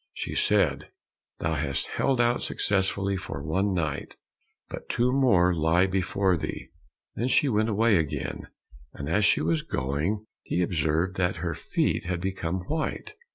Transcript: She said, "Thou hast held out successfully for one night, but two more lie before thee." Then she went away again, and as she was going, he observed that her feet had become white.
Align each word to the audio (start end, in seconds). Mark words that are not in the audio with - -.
She 0.13 0.33
said, 0.33 0.89
"Thou 1.37 1.53
hast 1.53 1.85
held 1.89 2.19
out 2.19 2.41
successfully 2.41 3.15
for 3.15 3.43
one 3.43 3.71
night, 3.71 4.15
but 4.67 4.89
two 4.89 5.11
more 5.13 5.53
lie 5.53 5.85
before 5.85 6.35
thee." 6.37 6.69
Then 7.15 7.27
she 7.27 7.47
went 7.47 7.69
away 7.69 7.97
again, 7.97 8.47
and 8.95 9.07
as 9.07 9.25
she 9.25 9.41
was 9.41 9.61
going, 9.61 10.25
he 10.41 10.63
observed 10.63 11.17
that 11.17 11.35
her 11.45 11.53
feet 11.53 12.05
had 12.05 12.19
become 12.19 12.61
white. 12.61 13.13